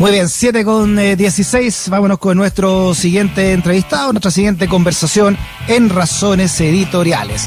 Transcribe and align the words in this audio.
Muy 0.00 0.12
bien, 0.12 0.30
7 0.30 0.64
con 0.64 0.96
16. 0.96 1.86
Eh, 1.86 1.90
Vámonos 1.90 2.18
con 2.18 2.34
nuestro 2.34 2.94
siguiente 2.94 3.52
entrevistado, 3.52 4.14
nuestra 4.14 4.30
siguiente 4.30 4.66
conversación 4.66 5.36
en 5.68 5.90
Razones 5.90 6.58
Editoriales. 6.58 7.46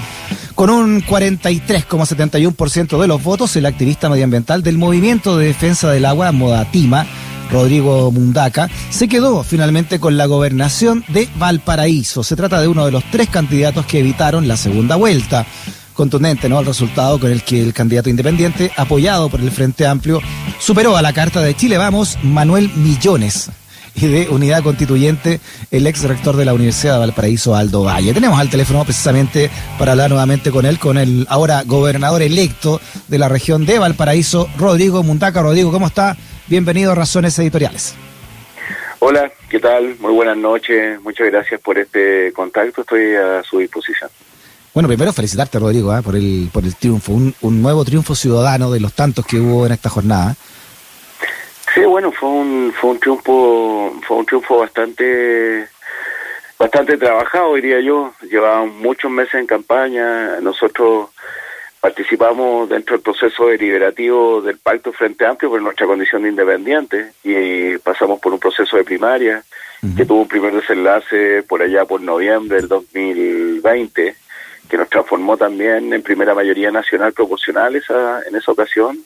Con 0.54 0.70
un 0.70 1.02
43,71% 1.02 3.02
de 3.02 3.08
los 3.08 3.24
votos, 3.24 3.56
el 3.56 3.66
activista 3.66 4.08
medioambiental 4.08 4.62
del 4.62 4.78
Movimiento 4.78 5.36
de 5.36 5.48
Defensa 5.48 5.90
del 5.90 6.06
Agua, 6.06 6.32
Modatima, 6.32 7.08
Rodrigo 7.52 8.12
Mundaca, 8.12 8.70
se 8.92 9.08
quedó 9.08 9.42
finalmente 9.42 10.00
con 10.00 10.16
la 10.16 10.28
gobernación 10.28 11.04
de 11.08 11.28
Valparaíso. 11.38 12.24
Se 12.24 12.36
trata 12.36 12.62
de 12.62 12.68
uno 12.68 12.86
de 12.86 12.92
los 12.92 13.04
tres 13.10 13.30
candidatos 13.30 13.88
que 13.88 13.98
evitaron 13.98 14.48
la 14.48 14.58
segunda 14.58 14.96
vuelta 14.96 15.48
contundente 15.94 16.50
¿no? 16.50 16.60
el 16.60 16.66
resultado 16.66 17.20
con 17.20 17.32
el 17.32 17.44
que 17.44 17.62
el 17.62 17.74
candidato 17.74 18.10
independiente, 18.10 18.72
apoyado 18.76 19.30
por 19.30 19.40
el 19.40 19.52
Frente 19.52 19.86
Amplio, 19.86 20.20
superó 20.60 20.98
a 20.98 21.02
la 21.02 21.14
Carta 21.14 21.42
de 21.42 21.56
Chile 21.56 21.78
Vamos, 21.78 22.18
Manuel 22.24 22.70
Millones. 22.76 23.50
Y 23.96 24.08
de 24.08 24.28
Unidad 24.30 24.64
Constituyente, 24.64 25.40
el 25.70 25.86
ex 25.86 26.02
rector 26.04 26.36
de 26.36 26.46
la 26.46 26.56
Universidad 26.56 26.94
de 26.94 27.00
Valparaíso, 27.02 27.56
Aldo 27.56 27.84
Valle. 27.84 28.12
Tenemos 28.12 28.40
al 28.40 28.50
teléfono 28.50 28.84
precisamente 28.84 29.52
para 29.78 29.92
hablar 29.92 30.10
nuevamente 30.10 30.50
con 30.50 30.66
él, 30.66 30.80
con 30.80 30.98
el 30.98 31.28
ahora 31.30 31.62
gobernador 31.64 32.24
electo 32.24 32.82
de 33.08 33.20
la 33.20 33.30
región 33.30 33.68
de 33.68 33.78
Valparaíso, 33.78 34.50
Rodrigo 34.58 35.04
Mundaca. 35.04 35.44
Rodrigo, 35.44 35.72
¿cómo 35.72 35.86
está? 35.86 36.18
Bienvenido 36.48 36.94
a 36.94 36.96
Razones 36.96 37.38
Editoriales. 37.38 37.94
Hola, 38.98 39.32
¿qué 39.50 39.60
tal? 39.60 39.96
Muy 40.00 40.14
buenas 40.14 40.38
noches. 40.38 41.00
Muchas 41.02 41.28
gracias 41.28 41.62
por 41.62 41.78
este 41.78 42.32
contacto. 42.34 42.82
Estoy 42.82 43.14
a 43.16 43.44
su 43.44 43.60
disposición. 43.60 44.10
Bueno, 44.74 44.90
primero 44.90 45.14
felicitarte, 45.14 45.60
Rodrigo, 45.60 45.92
¿ah? 45.92 46.02
por, 46.02 46.16
el, 46.16 46.50
por 46.52 46.64
el 46.64 46.76
triunfo, 46.76 47.12
un, 47.12 47.36
un, 47.42 47.62
nuevo 47.62 47.86
triunfo 47.86 48.16
ciudadano 48.16 48.72
de 48.72 48.80
los 48.80 48.94
tantos 48.94 49.24
que 49.24 49.40
hubo 49.40 49.68
en 49.68 49.72
esta 49.72 49.90
jornada. 49.90 50.36
Sí, 51.76 51.82
bueno, 51.82 52.12
fue 52.12 52.30
un, 52.30 52.74
fue 52.76 52.92
un 52.92 53.00
triunfo, 53.00 53.94
fue 54.08 54.18
un 54.18 54.26
triunfo 54.26 54.60
bastante, 54.60 55.68
bastante 56.58 56.98
trabajado, 56.98 57.54
diría 57.54 57.82
yo. 57.82 58.14
Llevábamos 58.30 58.76
muchos 58.76 59.12
meses 59.12 59.36
en 59.36 59.46
campaña. 59.46 60.40
Nosotros 60.42 61.10
participamos 61.80 62.68
dentro 62.68 62.96
del 62.96 63.04
proceso 63.04 63.48
deliberativo 63.48 64.42
del 64.42 64.58
Pacto 64.58 64.92
Frente 64.92 65.26
Amplio 65.26 65.52
por 65.52 65.62
nuestra 65.62 65.86
condición 65.86 66.24
de 66.24 66.30
independiente 66.30 67.12
y 67.24 67.78
pasamos 67.78 68.20
por 68.20 68.34
un 68.34 68.40
proceso 68.40 68.78
de 68.78 68.84
primaria 68.84 69.44
que 69.98 70.06
tuvo 70.06 70.22
un 70.22 70.30
primer 70.30 70.56
desenlace 70.56 71.44
por 71.44 71.62
allá 71.62 71.84
por 71.84 72.00
noviembre 72.00 72.56
del 72.56 72.70
2020 72.70 74.16
que 74.70 74.78
nos 74.78 74.90
transformó 74.90 75.38
también 75.38 75.94
en 75.94 76.02
primera 76.02 76.34
mayoría 76.34 76.72
nacional 76.72 77.14
proporcional 77.14 77.76
esa, 77.76 78.22
en 78.28 78.36
esa 78.36 78.52
ocasión. 78.52 78.98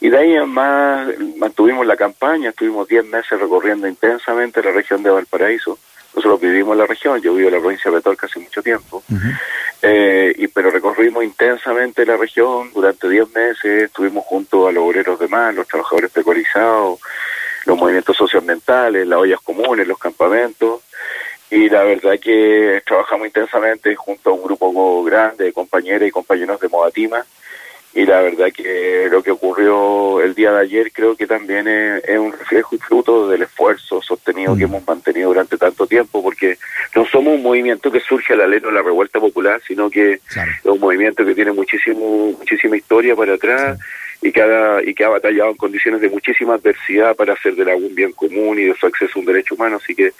Y 0.00 0.10
de 0.10 0.18
ahí 0.18 0.34
en 0.34 0.48
más 0.48 1.08
mantuvimos 1.38 1.86
la 1.86 1.96
campaña, 1.96 2.50
estuvimos 2.50 2.86
10 2.86 3.06
meses 3.06 3.40
recorriendo 3.40 3.88
intensamente 3.88 4.62
la 4.62 4.72
región 4.72 5.02
de 5.02 5.10
Valparaíso. 5.10 5.78
Nosotros 6.14 6.40
vivimos 6.40 6.72
en 6.72 6.78
la 6.78 6.86
región, 6.86 7.20
yo 7.20 7.34
vivo 7.34 7.48
en 7.48 7.54
la 7.54 7.60
provincia 7.60 7.90
de 7.90 7.98
Petorca 7.98 8.26
hace 8.26 8.40
mucho 8.40 8.62
tiempo, 8.62 9.02
eh, 9.82 10.32
y 10.34 10.48
pero 10.48 10.70
recorrimos 10.70 11.22
intensamente 11.22 12.06
la 12.06 12.16
región 12.16 12.70
durante 12.72 13.06
10 13.06 13.34
meses, 13.34 13.82
estuvimos 13.84 14.24
junto 14.24 14.66
a 14.66 14.72
los 14.72 14.84
obreros 14.84 15.18
de 15.18 15.28
más, 15.28 15.54
los 15.54 15.68
trabajadores 15.68 16.10
precarizados, 16.10 17.00
los 17.66 17.76
movimientos 17.76 18.16
socioambientales, 18.16 19.06
las 19.06 19.18
ollas 19.18 19.40
comunes, 19.42 19.86
los 19.86 19.98
campamentos, 19.98 20.80
y 21.50 21.68
la 21.68 21.84
verdad 21.84 22.18
que 22.20 22.82
trabajamos 22.84 23.28
intensamente 23.28 23.94
junto 23.94 24.30
a 24.30 24.32
un 24.32 24.42
grupo 24.42 25.04
grande 25.04 25.44
de 25.44 25.52
compañeras 25.52 26.08
y 26.08 26.10
compañeros 26.10 26.60
de 26.60 26.68
Modatima. 26.68 27.24
Y 27.94 28.04
la 28.04 28.20
verdad 28.20 28.48
que 28.52 29.08
lo 29.10 29.22
que 29.22 29.30
ocurrió 29.30 30.20
el 30.20 30.34
día 30.34 30.52
de 30.52 30.60
ayer 30.60 30.92
creo 30.92 31.16
que 31.16 31.26
también 31.26 31.66
es, 31.66 32.18
un 32.18 32.30
reflejo 32.30 32.74
y 32.74 32.78
fruto 32.78 33.26
del 33.26 33.42
esfuerzo 33.42 34.02
sostenido 34.02 34.54
que 34.54 34.66
mm. 34.66 34.68
hemos 34.68 34.86
mantenido 34.86 35.28
durante 35.28 35.56
tanto 35.56 35.86
tiempo 35.86 36.22
porque 36.22 36.58
no 36.94 37.06
somos 37.06 37.36
un 37.36 37.42
movimiento 37.42 37.90
que 37.90 38.00
surge 38.00 38.34
a 38.34 38.36
la 38.36 38.46
ley 38.46 38.60
de 38.60 38.70
la 38.70 38.82
revuelta 38.82 39.18
popular 39.18 39.62
sino 39.66 39.88
que 39.88 40.12
es 40.12 40.20
un 40.64 40.78
movimiento 40.78 41.24
que 41.24 41.34
tiene 41.34 41.52
muchísimo 41.52 42.32
muchísima 42.38 42.76
historia 42.76 43.16
para 43.16 43.32
atrás 43.32 43.78
y 44.22 44.32
que, 44.32 44.42
ha, 44.42 44.82
y 44.84 44.94
que 44.94 45.04
ha 45.04 45.08
batallado 45.08 45.50
en 45.50 45.56
condiciones 45.56 46.00
de 46.00 46.08
muchísima 46.08 46.54
adversidad 46.54 47.14
para 47.14 47.34
hacer 47.34 47.54
del 47.54 47.68
agua 47.68 47.86
un 47.86 47.94
bien 47.94 48.12
común 48.12 48.58
y 48.58 48.64
de 48.64 48.74
su 48.74 48.86
acceso 48.86 49.12
a 49.16 49.20
un 49.20 49.26
derecho 49.26 49.54
humano. 49.54 49.78
Así 49.82 49.94
que 49.94 50.12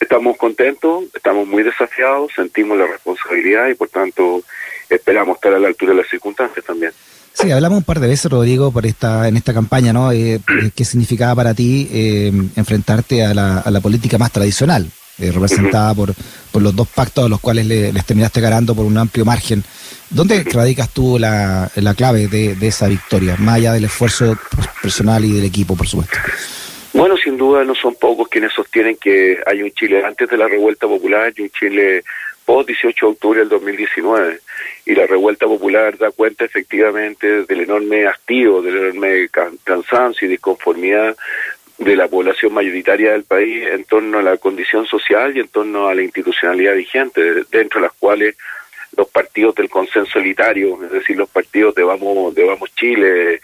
estamos 0.00 0.36
contentos, 0.36 1.04
estamos 1.14 1.46
muy 1.46 1.62
desafiados, 1.62 2.32
sentimos 2.34 2.76
la 2.78 2.86
responsabilidad 2.86 3.68
y 3.68 3.74
por 3.74 3.88
tanto 3.88 4.42
esperamos 4.88 5.36
estar 5.36 5.54
a 5.54 5.58
la 5.58 5.68
altura 5.68 5.92
de 5.92 5.98
las 5.98 6.08
circunstancias 6.08 6.64
también. 6.64 6.92
Sí, 7.32 7.50
hablamos 7.50 7.78
un 7.78 7.84
par 7.84 8.00
de 8.00 8.08
veces, 8.08 8.30
Rodrigo, 8.30 8.72
por 8.72 8.86
esta, 8.86 9.28
en 9.28 9.36
esta 9.36 9.52
campaña, 9.52 9.92
¿no? 9.92 10.10
Eh, 10.10 10.40
¿Qué 10.74 10.84
significaba 10.86 11.34
para 11.34 11.52
ti 11.52 11.86
eh, 11.92 12.32
enfrentarte 12.56 13.24
a 13.24 13.34
la, 13.34 13.58
a 13.58 13.70
la 13.70 13.80
política 13.82 14.16
más 14.16 14.32
tradicional, 14.32 14.90
eh, 15.18 15.30
representada 15.32 15.94
por, 15.94 16.14
por 16.52 16.62
los 16.62 16.74
dos 16.74 16.88
pactos 16.88 17.24
a 17.24 17.28
los 17.28 17.40
cuales 17.40 17.66
le, 17.66 17.92
les 17.92 18.04
terminaste 18.04 18.40
ganando 18.40 18.74
por 18.74 18.84
un 18.84 18.98
amplio 18.98 19.24
margen? 19.24 19.64
¿Dónde 20.10 20.44
radicas 20.44 20.90
tú 20.90 21.18
la, 21.18 21.70
la 21.74 21.94
clave 21.94 22.28
de, 22.28 22.54
de, 22.54 22.66
esa 22.68 22.86
victoria, 22.86 23.36
más 23.38 23.56
allá 23.56 23.72
del 23.72 23.84
esfuerzo 23.84 24.36
personal 24.80 25.24
y 25.24 25.32
del 25.32 25.44
equipo, 25.44 25.76
por 25.76 25.86
supuesto? 25.86 26.16
Bueno, 26.92 27.16
sin 27.16 27.36
duda 27.36 27.64
no 27.64 27.74
son 27.74 27.94
pocos 27.94 28.28
quienes 28.28 28.52
sostienen 28.52 28.96
que 28.96 29.38
hay 29.46 29.62
un 29.62 29.70
Chile 29.72 30.02
antes 30.04 30.28
de 30.30 30.36
la 30.36 30.48
revuelta 30.48 30.86
popular 30.86 31.32
y 31.36 31.42
un 31.42 31.50
Chile 31.50 32.02
post 32.46 32.68
18 32.68 33.06
de 33.06 33.12
octubre 33.12 33.40
del 33.40 33.48
2019. 33.50 34.40
Y 34.86 34.94
la 34.94 35.06
revuelta 35.06 35.46
popular 35.46 35.98
da 35.98 36.10
cuenta 36.10 36.44
efectivamente 36.44 37.42
del 37.42 37.60
enorme 37.60 38.06
hastío, 38.06 38.62
del 38.62 38.76
enorme 38.76 39.28
cansancio 39.64 40.26
y 40.26 40.30
disconformidad 40.30 41.16
de 41.78 41.96
la 41.96 42.08
población 42.08 42.54
mayoritaria 42.54 43.12
del 43.12 43.24
país 43.24 43.66
en 43.66 43.84
torno 43.84 44.18
a 44.18 44.22
la 44.22 44.36
condición 44.38 44.86
social 44.86 45.36
y 45.36 45.40
en 45.40 45.48
torno 45.48 45.88
a 45.88 45.94
la 45.94 46.02
institucionalidad 46.02 46.74
vigente, 46.74 47.44
dentro 47.50 47.80
de 47.80 47.86
las 47.86 47.96
cuales 47.98 48.36
los 48.96 49.08
partidos 49.08 49.54
del 49.54 49.68
consenso 49.68 50.18
elitario, 50.18 50.82
es 50.84 50.90
decir, 50.90 51.16
los 51.16 51.28
partidos 51.28 51.74
de 51.74 51.84
Vamos, 51.84 52.34
de 52.34 52.44
Vamos 52.44 52.74
Chile 52.74 53.40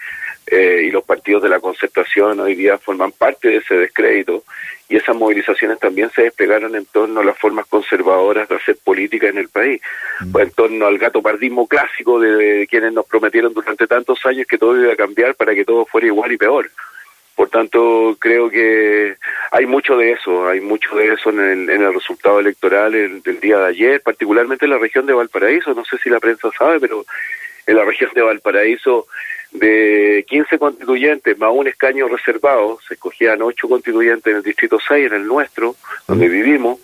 eh, 0.47 0.83
y 0.87 0.91
los 0.91 1.03
partidos 1.03 1.43
de 1.43 1.49
la 1.49 1.59
concertación 1.59 2.39
hoy 2.39 2.55
día 2.55 2.77
forman 2.77 3.11
parte 3.11 3.49
de 3.49 3.57
ese 3.57 3.75
descrédito 3.75 4.43
y 4.89 4.97
esas 4.97 5.15
movilizaciones 5.15 5.79
también 5.79 6.09
se 6.11 6.23
desplegaron 6.23 6.75
en 6.75 6.85
torno 6.85 7.21
a 7.21 7.23
las 7.23 7.37
formas 7.37 7.65
conservadoras 7.67 8.49
de 8.49 8.55
hacer 8.55 8.77
política 8.83 9.27
en 9.27 9.37
el 9.37 9.49
país, 9.49 9.81
mm. 10.19 10.37
en 10.37 10.51
torno 10.51 10.85
al 10.85 10.97
gato 10.97 11.21
pardismo 11.21 11.67
clásico 11.67 12.19
de, 12.19 12.67
quienes 12.69 12.93
nos 12.93 13.05
prometieron 13.05 13.53
durante 13.53 13.87
tantos 13.87 14.25
años 14.25 14.45
que 14.47 14.57
todo 14.57 14.79
iba 14.79 14.93
a 14.93 14.97
cambiar 14.97 15.35
para 15.35 15.55
que 15.55 15.65
todo 15.65 15.85
fuera 15.85 16.07
igual 16.07 16.31
y 16.31 16.37
peor. 16.37 16.69
Por 17.35 17.49
tanto, 17.49 18.15
creo 18.19 18.49
que 18.49 19.15
hay 19.51 19.65
mucho 19.65 19.97
de 19.97 20.11
eso, 20.11 20.47
hay 20.47 20.61
mucho 20.61 20.95
de 20.95 21.13
eso 21.13 21.31
en 21.31 21.39
el, 21.39 21.69
en 21.69 21.81
el 21.81 21.93
resultado 21.93 22.39
electoral 22.39 22.91
del 22.91 23.39
día 23.39 23.57
de 23.57 23.67
ayer, 23.67 24.01
particularmente 24.01 24.65
en 24.65 24.71
la 24.71 24.77
región 24.77 25.05
de 25.05 25.13
Valparaíso, 25.13 25.73
no 25.73 25.83
sé 25.83 25.97
si 25.97 26.09
la 26.09 26.19
prensa 26.19 26.49
sabe, 26.57 26.79
pero 26.79 27.05
en 27.65 27.75
la 27.75 27.85
región 27.85 28.11
de 28.13 28.21
Valparaíso 28.21 29.07
de 29.53 30.25
15 30.27 30.57
constituyentes 30.57 31.37
más 31.37 31.51
un 31.53 31.67
escaño 31.67 32.07
reservado, 32.07 32.79
se 32.87 32.95
escogían 32.95 33.41
8 33.41 33.69
constituyentes 33.69 34.25
en 34.25 34.37
el 34.37 34.43
distrito 34.43 34.79
6, 34.85 35.07
en 35.07 35.13
el 35.13 35.27
nuestro, 35.27 35.75
donde 36.07 36.27
vivimos, 36.27 36.79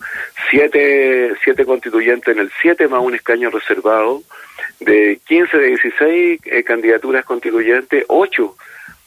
7, 0.50 1.34
siete 1.42 1.64
constituyentes 1.64 2.34
en 2.34 2.40
el 2.40 2.50
7 2.62 2.86
más 2.88 3.02
un 3.02 3.14
escaño 3.14 3.50
reservado, 3.50 4.22
de 4.78 5.20
15 5.26 5.58
de 5.58 5.66
16 5.66 6.40
eh, 6.44 6.62
candidaturas 6.62 7.24
constituyentes, 7.24 8.04
8 8.08 8.56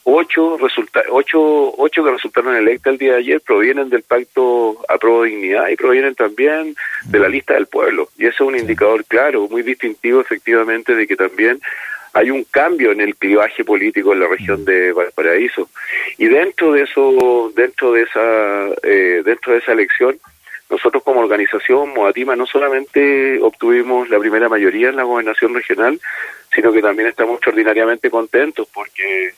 ocho, 0.04 0.58
resulta 0.58 1.04
ocho, 1.10 1.74
ocho 1.78 2.04
que 2.04 2.12
resultaron 2.12 2.56
electas 2.56 2.94
el 2.94 3.00
día 3.00 3.14
de 3.14 3.20
ayer 3.20 3.42
provienen 3.42 3.90
del 3.90 4.04
pacto 4.04 4.78
a 4.90 4.98
pro 4.98 5.24
dignidad 5.24 5.70
y 5.70 5.76
provienen 5.76 6.16
también 6.16 6.76
de 7.06 7.20
la 7.20 7.30
lista 7.30 7.54
del 7.54 7.68
pueblo. 7.68 8.10
Y 8.18 8.26
eso 8.26 8.44
es 8.44 8.50
un 8.50 8.58
indicador 8.58 9.06
claro, 9.06 9.48
muy 9.48 9.64
distintivo 9.64 10.22
efectivamente 10.22 10.96
de 10.96 11.08
que 11.08 11.16
también 11.16 11.60
hay 12.14 12.30
un 12.30 12.44
cambio 12.44 12.92
en 12.92 13.02
el 13.02 13.16
clivaje 13.16 13.66
político 13.66 14.14
en 14.14 14.20
la 14.20 14.28
región 14.28 14.64
de 14.66 14.92
Valparaíso. 14.92 15.70
Y 16.18 16.28
dentro 16.28 16.72
de 16.74 16.84
eso, 16.84 17.52
dentro 17.56 17.92
de 17.92 18.04
esa, 18.04 18.68
eh, 18.84 19.24
dentro 19.26 19.54
de 19.54 19.60
esa 19.60 19.72
elección, 19.72 20.20
nosotros 20.70 21.04
como 21.04 21.22
organización 21.22 21.94
Moatima 21.94 22.36
no 22.36 22.46
solamente 22.46 23.40
obtuvimos 23.42 24.10
la 24.10 24.20
primera 24.20 24.48
mayoría 24.48 24.90
en 24.90 24.96
la 24.96 25.04
gobernación 25.04 25.54
regional, 25.54 26.00
sino 26.54 26.72
que 26.72 26.82
también 26.82 27.10
estamos 27.10 27.36
extraordinariamente 27.36 28.10
contentos 28.10 28.68
porque 28.74 29.34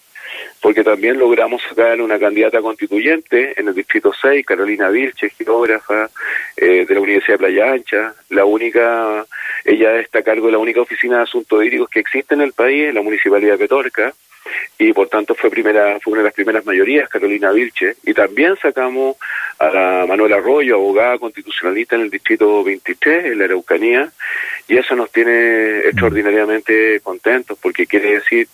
porque 0.62 0.84
también 0.84 1.20
logramos 1.20 1.62
sacar 1.62 2.02
una 2.02 2.20
candidata 2.20 2.62
constituyente 2.62 3.60
en 3.60 3.68
el 3.68 3.76
Distrito 3.76 4.12
6, 4.20 4.46
Carolina 4.46 4.90
Vilche, 4.90 5.30
geógrafa 5.30 6.10
eh, 6.58 6.86
de 6.88 6.94
la 6.94 7.00
Universidad 7.00 7.36
de 7.36 7.38
Playa 7.40 7.72
Ancha, 7.72 8.14
la 8.30 8.46
única, 8.46 9.26
ella 9.66 10.00
está 10.00 10.20
a 10.20 10.24
cargo 10.24 10.46
de 10.46 10.54
la 10.54 10.60
única 10.60 10.82
oficina 10.82 11.18
de 11.18 11.24
asuntos 11.24 11.64
hídricos 11.64 11.90
que 11.90 12.00
existe 12.00 12.36
en 12.36 12.42
el 12.42 12.54
país, 12.54 12.90
en 12.90 12.96
la 12.96 13.02
Municipalidad 13.02 13.54
de 13.54 13.60
Petorca, 13.60 14.14
y 14.78 14.94
por 14.94 15.10
tanto 15.10 15.34
fue 15.34 15.50
primera 15.50 16.00
fue 16.00 16.14
una 16.14 16.22
de 16.22 16.26
las 16.26 16.34
primeras 16.34 16.64
mayorías, 16.66 17.10
Carolina 17.10 17.52
Vilche, 17.52 17.96
y 18.04 18.14
también 18.14 18.56
sacamos 18.62 19.18
a 19.58 19.70
la 19.72 20.06
Manuela 20.08 20.36
Arroyo, 20.36 20.76
abogada 20.76 21.18
constitucionalista 21.18 21.96
en 21.96 22.02
el 22.02 22.10
distrito 22.12 22.64
23, 22.64 23.26
en 23.26 23.40
la 23.40 23.46
Araucanía, 23.46 24.12
y 24.68 24.78
eso 24.78 24.96
nos 24.96 25.12
tiene 25.12 25.80
extraordinariamente 25.80 27.00
contentos 27.02 27.58
porque 27.60 27.88
quiere 27.88 28.20
decir 28.20 28.48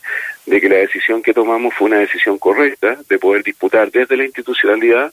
de 0.46 0.60
que 0.60 0.68
la 0.68 0.76
decisión 0.76 1.22
que 1.22 1.34
tomamos 1.34 1.74
fue 1.74 1.88
una 1.88 1.98
decisión 1.98 2.38
correcta 2.38 2.96
de 3.08 3.18
poder 3.18 3.42
disputar 3.42 3.90
desde 3.90 4.16
la 4.16 4.24
institucionalidad 4.24 5.12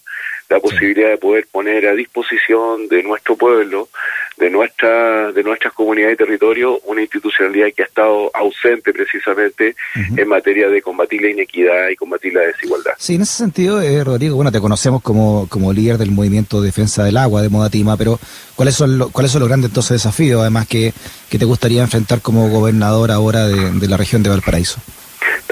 la 0.50 0.60
posibilidad 0.60 1.10
de 1.10 1.18
poder 1.18 1.48
poner 1.52 1.88
a 1.88 1.94
disposición 1.94 2.88
de 2.88 3.04
nuestro 3.04 3.36
pueblo, 3.36 3.90
de 4.38 4.50
nuestra 4.50 5.32
de 5.32 5.44
nuestras 5.44 5.74
comunidades 5.74 6.16
y 6.16 6.18
territorios, 6.18 6.80
una 6.86 7.02
institucionalidad 7.02 7.68
que 7.76 7.84
ha 7.84 7.86
estado 7.86 8.32
ausente 8.34 8.92
precisamente 8.92 9.76
en 9.96 10.28
materia 10.28 10.70
de 10.70 10.82
combatir 10.82 11.22
la 11.22 11.30
inequidad 11.30 11.90
y 11.90 11.96
combatir 11.96 12.34
la 12.34 12.42
desigualdad. 12.42 12.94
Sí, 12.98 13.16
en 13.16 13.22
ese 13.22 13.34
sentido, 13.34 13.82
eh, 13.82 14.04
Rodrigo, 14.04 14.36
bueno, 14.36 14.52
te 14.52 14.60
conocemos 14.60 15.04
como, 15.04 15.48
como 15.50 15.72
líder 15.72 15.98
del 15.98 16.12
movimiento 16.12 16.62
de 16.62 16.68
defensa 16.68 17.04
del 17.04 17.18
agua 17.18 17.42
de 17.42 17.50
Modatima, 17.50 17.96
pero 17.98 18.20
¿cuáles 18.56 18.76
son, 18.76 19.10
¿cuáles 19.12 19.32
son 19.32 19.42
los 19.42 19.50
grandes 19.50 19.70
entonces 19.70 20.02
desafíos, 20.02 20.42
además, 20.42 20.68
que, 20.68 20.94
que 21.30 21.38
te 21.38 21.46
gustaría 21.46 21.82
enfrentar 21.82 22.22
como 22.22 22.50
gobernador 22.50 23.12
ahora 23.12 23.48
de, 23.48 23.72
de 23.72 23.88
la 23.88 23.98
región 23.98 24.24
de 24.24 24.30
Valparaíso? 24.30 24.82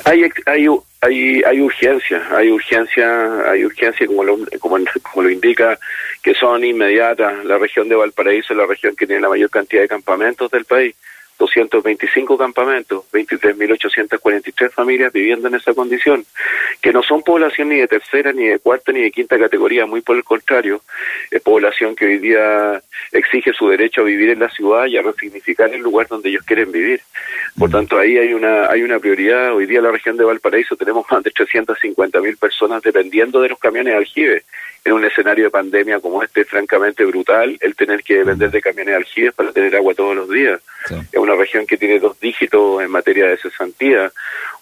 Hay, 0.06 0.24
hay, 0.46 0.68
hay, 1.02 1.42
hay 1.44 1.62
urgencia, 1.62 2.24
hay 2.32 2.50
urgencia, 2.50 3.52
hay 3.52 3.66
urgencia 3.66 4.08
como 4.08 4.24
lo, 4.24 4.38
como, 4.60 4.78
como 5.12 5.24
lo 5.24 5.30
indica 5.30 5.78
que 6.22 6.34
son 6.34 6.64
inmediatas. 6.64 7.46
La 7.46 7.58
región 7.58 7.88
de 7.90 7.96
Valparaíso 7.96 8.54
es 8.54 8.58
la 8.58 8.66
región 8.66 8.96
que 8.96 9.06
tiene 9.06 9.22
la 9.22 9.30
mayor 9.30 9.50
cantidad 9.50 9.82
de 9.82 9.88
campamentos 9.88 10.50
del 10.52 10.66
país. 10.66 10.96
225 11.38 12.38
campamentos, 12.38 13.06
23.843 13.12 14.72
familias 14.72 15.14
viviendo 15.14 15.48
en 15.48 15.56
esa 15.56 15.74
condición, 15.74 16.26
que 16.82 16.92
no 16.92 17.04
son 17.04 17.24
población 17.24 17.70
ni 17.70 17.78
de 17.78 17.88
tercera, 17.88 18.32
ni 18.32 18.48
de 18.48 18.60
cuarta, 18.60 18.92
ni 18.92 19.02
de 19.02 19.12
quinta 19.12 19.38
categoría, 19.38 19.86
muy 19.86 20.02
por 20.02 20.16
el 20.16 20.24
contrario, 20.24 20.82
es 21.32 21.42
población 21.42 21.96
que 21.96 22.06
hoy 22.06 22.18
día 22.18 22.82
exige 23.12 23.54
su 23.54 23.70
derecho 23.70 24.02
a 24.02 24.06
vivir 24.06 24.30
en 24.30 24.40
la 24.40 24.50
ciudad 24.50 24.86
y 24.86 24.98
a 24.98 25.02
resignificar 25.02 25.74
el 25.74 25.82
lugar 25.82 26.08
donde 26.08 26.30
ellos 26.30 26.44
quieren 26.44 26.72
vivir. 26.72 27.02
Por 27.58 27.70
tanto, 27.70 27.98
ahí 27.98 28.18
hay 28.18 28.34
una 28.34 28.68
hay 28.70 28.84
una 28.84 29.00
prioridad. 29.00 29.56
Hoy 29.56 29.66
día 29.66 29.80
en 29.80 29.86
la 29.86 29.92
región 29.92 30.18
de 30.18 30.24
Valparaíso 30.24 30.76
tenemos 30.76 31.06
más 31.10 31.24
de 31.24 31.32
350.000 31.32 32.38
personas 32.38 32.82
dependiendo 32.82 33.42
de 33.42 33.50
los 33.50 33.60
camiones 33.60 33.94
de 33.94 33.98
aljibe 33.98 34.44
en 34.86 34.94
un 34.94 35.04
escenario 35.04 35.46
de 35.46 35.50
pandemia 35.50 36.00
como 36.00 36.24
este, 36.24 36.46
francamente 36.46 37.04
brutal, 37.04 37.58
el 37.60 37.76
tener 37.76 38.04
que 38.04 38.20
depender 38.20 38.52
de 38.52 38.62
camiones 38.62 38.94
de 38.94 38.96
aljibes 38.96 39.34
para 39.34 39.52
tener 39.52 39.76
agua 39.76 39.94
todos 39.94 40.16
los 40.16 40.30
días. 40.30 40.62
Es 41.12 41.20
una 41.20 41.36
región 41.36 41.66
que 41.66 41.78
tiene 41.78 42.00
dos 42.00 42.20
dígitos 42.20 42.82
en 42.82 42.92
materia 42.92 43.28
de 43.28 43.38
cesantía, 43.38 44.12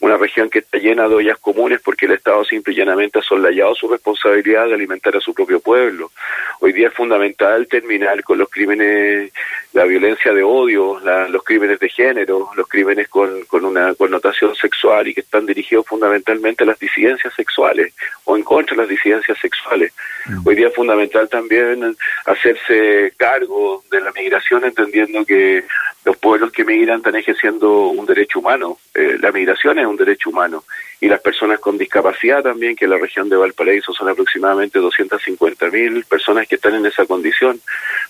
una 0.05 0.17
región 0.17 0.51
que 0.51 0.59
está 0.59 0.77
llena 0.77 1.07
de 1.07 1.15
ollas 1.15 1.39
comunes 1.39 1.81
porque 1.83 2.05
el 2.05 2.11
Estado 2.11 2.45
simple 2.45 2.73
y 2.73 2.77
llanamente 2.77 3.17
ha 3.19 3.21
solayado 3.23 3.73
su 3.73 3.87
responsabilidad 3.87 4.67
de 4.67 4.75
alimentar 4.75 5.15
a 5.17 5.19
su 5.19 5.33
propio 5.33 5.59
pueblo. 5.59 6.11
Hoy 6.59 6.73
día 6.73 6.89
es 6.89 6.93
fundamental 6.93 7.67
terminar 7.67 8.23
con 8.23 8.37
los 8.37 8.47
crímenes, 8.49 9.31
la 9.73 9.83
violencia 9.85 10.31
de 10.31 10.43
odio, 10.43 10.99
los 11.29 11.43
crímenes 11.43 11.79
de 11.79 11.89
género, 11.89 12.49
los 12.55 12.67
crímenes 12.67 13.07
con, 13.07 13.45
con 13.45 13.65
una 13.65 13.95
connotación 13.95 14.55
sexual 14.55 15.07
y 15.07 15.13
que 15.15 15.21
están 15.21 15.47
dirigidos 15.47 15.87
fundamentalmente 15.87 16.63
a 16.63 16.67
las 16.67 16.79
disidencias 16.79 17.33
sexuales 17.33 17.93
o 18.25 18.37
en 18.37 18.43
contra 18.43 18.75
de 18.75 18.83
las 18.83 18.89
disidencias 18.89 19.39
sexuales. 19.39 19.91
Mm. 20.27 20.47
Hoy 20.47 20.55
día 20.55 20.67
es 20.67 20.75
fundamental 20.75 21.27
también 21.29 21.95
hacerse 22.25 23.11
cargo 23.17 23.83
de 23.89 24.01
la 24.01 24.11
migración, 24.11 24.65
entendiendo 24.65 25.25
que 25.25 25.63
los 26.05 26.17
pueblos 26.17 26.51
que 26.51 26.63
migran 26.63 26.97
están 26.97 27.15
ejerciendo 27.15 27.87
un 27.87 28.05
derecho 28.05 28.39
humano. 28.39 28.77
Eh, 28.93 29.17
la 29.19 29.31
migración 29.31 29.79
es 29.79 29.87
un 29.87 29.94
derecho 29.97 30.29
humano. 30.29 30.63
Y 31.01 31.07
las 31.07 31.21
personas 31.21 31.59
con 31.59 31.77
discapacidad 31.77 32.41
también, 32.41 32.75
que 32.75 32.85
en 32.85 32.91
la 32.91 32.97
región 32.97 33.29
de 33.29 33.35
Valparaíso 33.35 33.93
son 33.93 34.09
aproximadamente 34.09 34.79
250 34.79 35.69
mil 35.69 36.03
personas 36.05 36.47
que 36.47 36.55
están 36.55 36.75
en 36.75 36.85
esa 36.85 37.05
condición. 37.05 37.59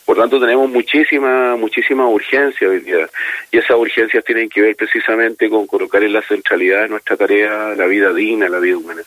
Por 0.06 0.18
tanto, 0.18 0.40
tenemos 0.40 0.70
muchísima, 0.70 1.56
muchísima 1.56 2.08
urgencia 2.08 2.70
hoy 2.70 2.80
día. 2.80 3.10
Y 3.52 3.58
esas 3.58 3.78
urgencias 3.78 4.24
tienen 4.24 4.50
que 4.50 4.62
ver 4.62 4.76
precisamente 4.76 5.50
con 5.50 5.68
colocar 5.68 6.04
en 6.04 6.14
la 6.14 6.22
centralidad 6.22 6.84
de 6.84 6.90
nuestra 6.90 7.18
tarea 7.18 7.76
la 7.76 7.86
vida 7.86 8.14
digna, 8.14 8.48
la 8.48 8.60
vida 8.60 8.78
humana. 8.78 9.02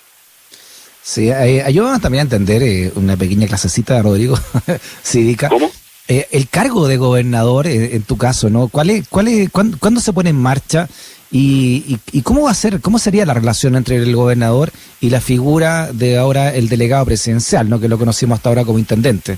Sí, 1.03 1.31
eh, 1.31 1.63
ayúdanos 1.65 2.03
también 2.03 2.21
a 2.21 2.25
entender 2.25 2.63
eh, 2.63 2.93
una 2.97 3.17
pequeña 3.17 3.47
clasecita, 3.47 4.03
Rodrigo 4.03 4.37
cívica. 5.03 5.49
¿Cómo? 5.49 5.71
Eh, 6.11 6.27
el 6.31 6.49
cargo 6.49 6.89
de 6.89 6.97
gobernador, 6.97 7.67
eh, 7.67 7.95
en 7.95 8.03
tu 8.03 8.17
caso, 8.17 8.49
¿no? 8.49 8.69
¿Cuál 8.69 8.89
es, 8.89 9.07
cuál 9.09 9.29
es, 9.29 9.51
cuándo, 9.51 10.01
se 10.01 10.15
pone 10.15 10.31
en 10.31 10.37
marcha 10.37 10.89
y, 11.31 11.99
y, 12.13 12.23
cómo 12.23 12.45
va 12.45 12.51
a 12.51 12.55
ser, 12.55 12.81
cómo 12.81 12.99
sería 12.99 13.27
la 13.27 13.35
relación 13.35 13.77
entre 13.77 13.97
el 13.97 14.15
gobernador 14.15 14.71
y 15.01 15.11
la 15.11 15.21
figura 15.21 15.93
de 15.93 16.17
ahora 16.17 16.55
el 16.55 16.69
delegado 16.69 17.05
presidencial, 17.05 17.69
¿no? 17.69 17.81
Que 17.81 17.89
lo 17.89 17.99
conocimos 17.99 18.37
hasta 18.37 18.49
ahora 18.49 18.65
como 18.65 18.79
intendente. 18.79 19.37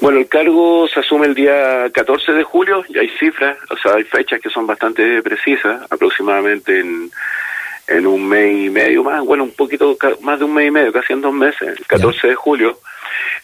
Bueno, 0.00 0.20
el 0.20 0.28
cargo 0.28 0.86
se 0.86 1.00
asume 1.00 1.26
el 1.26 1.34
día 1.34 1.90
14 1.92 2.32
de 2.32 2.44
julio 2.44 2.84
y 2.88 2.98
hay 2.98 3.08
cifras, 3.18 3.58
o 3.70 3.76
sea, 3.76 3.94
hay 3.94 4.04
fechas 4.04 4.40
que 4.40 4.48
son 4.48 4.64
bastante 4.64 5.22
precisas, 5.22 5.82
aproximadamente 5.90 6.78
en 6.78 7.10
en 7.88 8.06
un 8.06 8.28
mes 8.28 8.66
y 8.66 8.70
medio 8.70 9.02
más, 9.02 9.24
bueno, 9.24 9.44
un 9.44 9.52
poquito 9.52 9.96
más 10.20 10.38
de 10.38 10.44
un 10.44 10.54
mes 10.54 10.68
y 10.68 10.70
medio, 10.70 10.92
casi 10.92 11.14
en 11.14 11.22
dos 11.22 11.32
meses, 11.32 11.76
el 11.78 11.86
14 11.86 12.28
de 12.28 12.34
julio. 12.34 12.78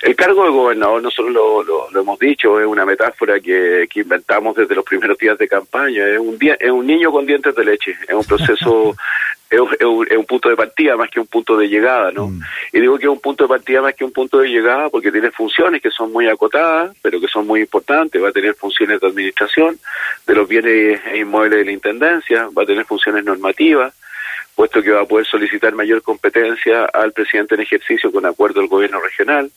El 0.03 0.17
cargo 0.17 0.45
de 0.45 0.51
gobernador, 0.51 1.03
nosotros 1.03 1.33
lo, 1.33 1.63
lo, 1.63 2.01
hemos 2.01 2.19
dicho, 2.19 2.61
es 2.61 2.67
una 2.67 2.85
metáfora 2.85 3.41
que, 3.41 3.87
que, 3.91 4.01
inventamos 4.01 4.55
desde 4.55 4.75
los 4.75 4.85
primeros 4.85 5.17
días 5.17 5.39
de 5.39 5.49
campaña. 5.49 6.07
Es 6.07 6.19
un, 6.19 6.39
día, 6.39 6.57
es 6.61 6.71
un 6.71 6.87
niño 6.87 7.11
con 7.11 7.25
dientes 7.25 7.55
de 7.55 7.65
leche, 7.65 7.97
es 8.07 8.15
un 8.15 8.25
proceso, 8.25 8.95
es, 9.51 9.61
un, 9.61 10.07
es, 10.11 10.17
un, 10.17 10.27
punto 10.27 10.49
de 10.49 10.57
partida 10.57 10.97
más 10.97 11.11
que 11.11 11.21
un 11.21 11.27
punto 11.27 11.57
de 11.57 11.69
llegada, 11.69 12.11
¿no? 12.13 12.29
Mm. 12.29 12.41
Y 12.73 12.81
digo 12.81 12.99
que 12.99 13.05
es 13.05 13.11
un 13.11 13.21
punto 13.21 13.45
de 13.45 13.49
partida 13.49 13.81
más 13.81 13.95
que 13.95 14.05
un 14.05 14.13
punto 14.13 14.39
de 14.39 14.49
llegada 14.49 14.91
porque 14.91 15.11
tiene 15.11 15.31
funciones 15.31 15.81
que 15.81 15.91
son 15.91 16.13
muy 16.13 16.29
acotadas, 16.29 16.95
pero 17.01 17.21
que 17.21 17.29
son 17.29 17.47
muy 17.47 17.61
importantes. 17.61 18.23
Va 18.23 18.29
a 18.29 18.33
tener 18.33 18.55
funciones 18.55 19.01
de 19.01 19.07
administración 19.07 19.79
de 20.27 20.35
los 20.35 20.47
bienes 20.49 21.01
e 21.13 21.19
inmuebles 21.19 21.61
de 21.61 21.65
la 21.65 21.73
Intendencia, 21.73 22.49
va 22.57 22.65
a 22.65 22.67
tener 22.67 22.85
funciones 22.85 23.25
normativas, 23.25 23.95
puesto 24.55 24.83
que 24.83 24.91
va 24.91 25.03
a 25.03 25.07
poder 25.07 25.27
solicitar 25.27 25.75
mayor 25.75 26.03
competencia 26.03 26.85
al 26.85 27.13
presidente 27.13 27.55
en 27.55 27.63
ejercicio 27.63 28.13
con 28.13 28.25
acuerdo 28.27 28.61
del 28.61 28.69
gobierno 28.69 29.01
regional, 29.01 29.51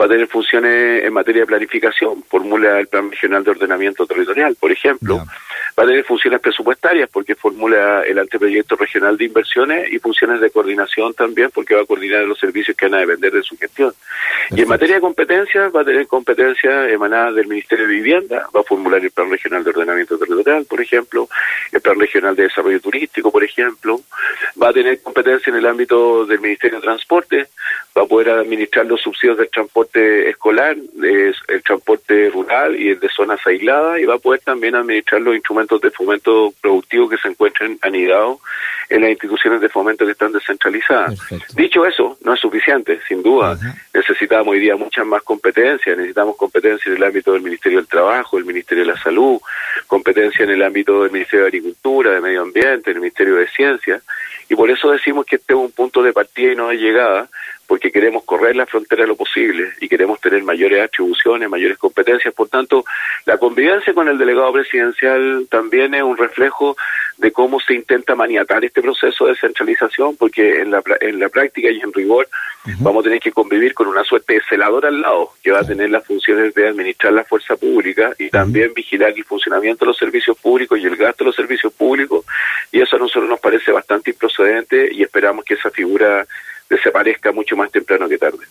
va 0.00 0.06
a 0.06 0.08
tener 0.08 0.26
funciones 0.26 1.04
en 1.04 1.12
materia 1.12 1.42
de 1.42 1.46
planificación, 1.46 2.22
formula 2.24 2.78
el 2.78 2.88
Plan 2.88 3.10
Regional 3.10 3.44
de 3.44 3.50
Ordenamiento 3.52 4.06
Territorial, 4.06 4.56
por 4.58 4.72
ejemplo, 4.72 5.18
va 5.78 5.84
a 5.84 5.86
tener 5.86 6.04
funciones 6.04 6.40
presupuestarias 6.40 7.08
porque 7.10 7.34
formula 7.34 8.02
el 8.02 8.18
anteproyecto 8.18 8.76
regional 8.76 9.16
de 9.16 9.26
inversiones 9.26 9.92
y 9.92 9.98
funciones 9.98 10.40
de 10.40 10.50
coordinación 10.50 11.14
también 11.14 11.50
porque 11.54 11.74
va 11.74 11.82
a 11.82 11.86
coordinar 11.86 12.24
los 12.24 12.38
servicios 12.38 12.76
que 12.76 12.86
van 12.86 12.94
a 12.94 13.00
depender 13.00 13.32
de 13.32 13.42
su 13.42 13.56
gestión. 13.56 13.92
Y 14.50 14.62
en 14.62 14.68
materia 14.68 14.96
de 14.96 15.00
competencia 15.00 15.68
va 15.68 15.82
a 15.82 15.84
tener 15.84 16.06
competencia 16.06 16.88
emanada 16.88 17.32
del 17.32 17.46
Ministerio 17.46 17.86
de 17.86 17.94
Vivienda, 17.94 18.48
va 18.54 18.60
a 18.60 18.64
formular 18.64 19.00
el 19.00 19.10
Plan 19.10 19.30
Regional 19.30 19.62
de 19.62 19.70
Ordenamiento 19.70 20.18
Territorial, 20.18 20.64
por 20.64 20.80
ejemplo, 20.80 21.28
el 21.72 21.80
Plan 21.80 21.98
Regional 21.98 22.34
de 22.34 22.44
Desarrollo 22.44 22.80
Turístico, 22.80 23.30
por 23.30 23.44
ejemplo, 23.44 24.00
va 24.60 24.70
a 24.70 24.72
tener 24.72 25.00
competencia 25.02 25.50
en 25.50 25.56
el 25.56 25.66
ámbito 25.66 26.26
del 26.26 26.40
Ministerio 26.40 26.78
de 26.78 26.82
Transporte, 26.82 27.48
va 27.96 28.02
a 28.02 28.06
poder 28.06 28.30
administrar 28.30 28.86
los 28.86 29.00
subsidios 29.00 29.38
del 29.38 29.50
transporte 29.50 30.28
escolar, 30.28 30.76
el 31.02 31.62
transporte 31.62 32.30
rural 32.30 32.78
y 32.78 32.90
el 32.90 33.00
de 33.00 33.08
zonas 33.08 33.40
aisladas 33.46 33.98
y 34.00 34.04
va 34.04 34.14
a 34.14 34.18
poder 34.18 34.40
también 34.40 34.74
administrar 34.74 35.20
los 35.20 35.34
instrumentos 35.34 35.80
de 35.80 35.90
fomento 35.90 36.52
productivo 36.60 37.08
que 37.08 37.18
se 37.18 37.28
encuentren 37.28 37.78
anidados 37.82 38.38
en 38.88 39.02
las 39.02 39.10
instituciones 39.10 39.60
de 39.60 39.68
fomento 39.68 40.04
que 40.04 40.12
están 40.12 40.32
descentralizadas. 40.32 41.18
Dicho 41.54 41.86
eso, 41.86 42.18
no 42.24 42.34
es 42.34 42.40
suficiente, 42.40 43.00
sin 43.06 43.22
duda. 43.22 43.56
Necesitamos 43.94 44.48
hoy 44.48 44.60
día 44.60 44.76
muchas 44.76 45.06
más 45.06 45.22
competencias, 45.22 45.96
necesitamos 45.96 46.36
competencia 46.36 46.90
en 46.90 46.96
el 46.96 47.04
ámbito 47.04 47.32
del 47.32 47.42
Ministerio 47.42 47.78
del 47.78 47.86
Trabajo, 47.86 48.38
el 48.38 48.44
Ministerio 48.44 48.84
de 48.84 48.92
la 48.92 49.00
Salud, 49.00 49.38
competencia 49.86 50.44
en 50.44 50.50
el 50.50 50.62
ámbito 50.62 51.02
del 51.02 51.12
Ministerio 51.12 51.44
de 51.44 51.48
Agricultura, 51.48 52.12
de 52.12 52.20
Medio 52.20 52.42
Ambiente, 52.42 52.90
el 52.90 53.00
Ministerio 53.00 53.36
de 53.36 53.48
Ciencia, 53.48 54.00
y 54.50 54.56
por 54.56 54.68
eso 54.68 54.90
decimos 54.90 55.24
que 55.24 55.36
este 55.36 55.54
es 55.54 55.58
un 55.58 55.70
punto 55.70 56.02
de 56.02 56.12
partida 56.12 56.52
y 56.52 56.56
no 56.56 56.68
de 56.68 56.76
llegada, 56.76 57.28
porque 57.70 57.92
queremos 57.92 58.24
correr 58.24 58.56
la 58.56 58.66
frontera 58.66 59.06
lo 59.06 59.14
posible 59.14 59.74
y 59.80 59.88
queremos 59.88 60.20
tener 60.20 60.42
mayores 60.42 60.82
atribuciones, 60.82 61.48
mayores 61.48 61.78
competencias. 61.78 62.34
Por 62.34 62.48
tanto, 62.48 62.84
la 63.26 63.38
convivencia 63.38 63.94
con 63.94 64.08
el 64.08 64.18
delegado 64.18 64.52
presidencial 64.52 65.46
también 65.48 65.94
es 65.94 66.02
un 66.02 66.16
reflejo 66.16 66.76
de 67.16 67.30
cómo 67.30 67.60
se 67.60 67.74
intenta 67.74 68.16
maniatar 68.16 68.64
este 68.64 68.82
proceso 68.82 69.26
de 69.26 69.36
centralización, 69.36 70.16
porque 70.16 70.62
en 70.62 70.72
la, 70.72 70.82
en 71.00 71.20
la 71.20 71.28
práctica 71.28 71.70
y 71.70 71.78
en 71.78 71.92
rigor 71.92 72.28
vamos 72.80 73.02
a 73.02 73.04
tener 73.04 73.20
que 73.20 73.30
convivir 73.30 73.72
con 73.72 73.86
una 73.86 74.02
suerte 74.02 74.34
de 74.34 74.42
celador 74.48 74.84
al 74.86 75.00
lado, 75.00 75.34
que 75.40 75.52
va 75.52 75.60
a 75.60 75.64
tener 75.64 75.90
las 75.90 76.04
funciones 76.04 76.52
de 76.52 76.66
administrar 76.66 77.12
la 77.12 77.22
fuerza 77.22 77.54
pública 77.54 78.12
y 78.18 78.30
también 78.30 78.74
vigilar 78.74 79.12
el 79.16 79.24
funcionamiento 79.24 79.84
de 79.84 79.90
los 79.90 79.96
servicios 79.96 80.36
públicos 80.38 80.76
y 80.76 80.86
el 80.86 80.96
gasto 80.96 81.22
de 81.22 81.28
los 81.28 81.36
servicios 81.36 81.72
públicos, 81.72 82.24
y 82.72 82.80
eso 82.80 82.96
a 82.96 82.98
nosotros 82.98 83.30
nos 83.30 83.38
parece 83.38 83.70
bastante 83.70 84.10
improcedente 84.10 84.92
y 84.92 85.02
esperamos 85.04 85.44
que 85.44 85.54
esa 85.54 85.70
figura 85.70 86.26
desaparezca 86.70 87.32
mucho 87.32 87.56
más 87.56 87.70
temprano 87.70 88.08
que 88.08 88.16
tarde. 88.16 88.46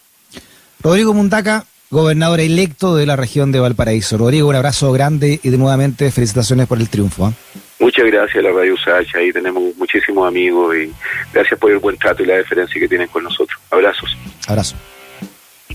Rodrigo 0.82 1.14
Mundaca, 1.14 1.66
gobernador 1.90 2.40
electo 2.40 2.96
de 2.96 3.06
la 3.06 3.16
región 3.16 3.52
de 3.52 3.60
Valparaíso. 3.60 4.18
Rodrigo, 4.18 4.50
un 4.50 4.56
abrazo 4.56 4.92
grande 4.92 5.40
y 5.42 5.50
de 5.50 5.58
nuevamente 5.58 6.12
felicitaciones 6.12 6.68
por 6.68 6.80
el 6.80 6.90
triunfo. 6.90 7.30
¿eh? 7.30 7.34
Muchas 7.80 8.06
gracias 8.06 8.38
a 8.38 8.48
la 8.48 8.52
Radio 8.52 8.78
Sacha, 8.78 9.20
ahí 9.20 9.32
tenemos 9.32 9.76
muchísimos 9.78 10.28
amigos 10.28 10.76
y 10.76 10.92
gracias 11.34 11.60
por 11.60 11.72
el 11.72 11.80
buen 11.80 11.98
trato 11.98 12.22
y 12.24 12.26
la 12.26 12.36
deferencia 12.36 12.80
que 12.80 12.88
tienen 12.88 13.08
con 13.08 13.24
nosotros. 13.24 13.60
Abrazos. 13.72 14.16
Abrazo. 14.48 14.76